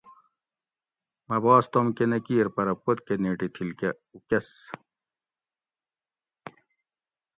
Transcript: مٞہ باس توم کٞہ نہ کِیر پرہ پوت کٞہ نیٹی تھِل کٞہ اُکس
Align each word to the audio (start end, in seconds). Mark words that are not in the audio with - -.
مٞہ 1.27 1.37
باس 1.43 1.65
توم 1.71 1.87
کٞہ 1.97 2.05
نہ 2.11 2.19
کِیر 2.25 2.47
پرہ 2.55 2.73
پوت 2.83 2.97
کٞہ 3.07 3.17
نیٹی 3.23 3.47
تھِل 3.53 3.69
کٞہ 3.79 3.91
اُکس 4.13 4.47